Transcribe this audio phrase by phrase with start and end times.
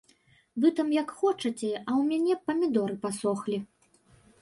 [0.63, 3.65] Вы там як хочаце, а ў мяне памідоры пасохлі.